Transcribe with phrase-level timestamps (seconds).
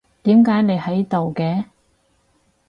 [0.23, 1.65] 點解你喺度嘅？